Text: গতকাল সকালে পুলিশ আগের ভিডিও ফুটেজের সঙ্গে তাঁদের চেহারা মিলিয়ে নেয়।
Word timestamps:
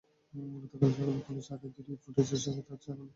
গতকাল 0.63 0.89
সকালে 0.91 1.21
পুলিশ 1.27 1.47
আগের 1.53 1.71
ভিডিও 1.75 1.97
ফুটেজের 2.03 2.41
সঙ্গে 2.43 2.61
তাঁদের 2.61 2.81
চেহারা 2.83 2.95
মিলিয়ে 2.95 3.01
নেয়। 3.01 3.09